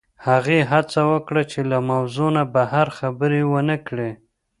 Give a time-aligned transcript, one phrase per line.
[0.27, 4.11] هغې هڅه وکړه چې له موضوع نه بهر خبرې ونه کړي